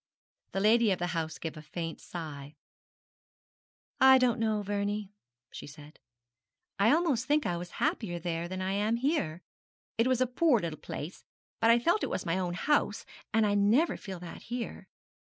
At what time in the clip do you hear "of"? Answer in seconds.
0.89-0.97